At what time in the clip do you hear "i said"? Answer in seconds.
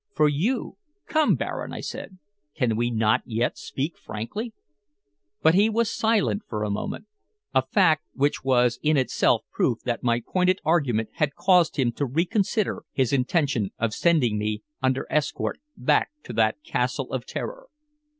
1.73-2.17